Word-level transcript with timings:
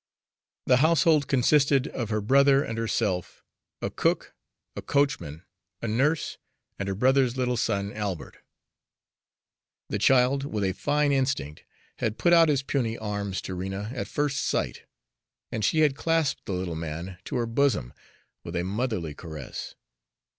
The 0.65 0.77
household 0.77 1.27
consisted 1.27 1.85
of 1.89 2.09
her 2.09 2.21
brother 2.21 2.63
and 2.63 2.75
herself, 2.75 3.43
a 3.83 3.91
cook, 3.91 4.33
a 4.75 4.81
coachman, 4.81 5.43
a 5.79 5.87
nurse, 5.87 6.39
and 6.79 6.87
her 6.89 6.95
brother's 6.95 7.37
little 7.37 7.55
son 7.55 7.93
Albert. 7.93 8.37
The 9.89 9.99
child, 9.99 10.43
with 10.43 10.63
a 10.63 10.73
fine 10.73 11.11
instinct, 11.11 11.65
had 11.99 12.17
put 12.17 12.33
out 12.33 12.49
his 12.49 12.63
puny 12.63 12.97
arms 12.97 13.43
to 13.43 13.53
Rena 13.53 13.91
at 13.93 14.07
first 14.07 14.39
sight, 14.43 14.85
and 15.51 15.63
she 15.63 15.81
had 15.81 15.95
clasped 15.95 16.47
the 16.47 16.53
little 16.53 16.73
man 16.73 17.19
to 17.25 17.35
her 17.35 17.45
bosom 17.45 17.93
with 18.43 18.55
a 18.55 18.63
motherly 18.63 19.13
caress. 19.13 19.75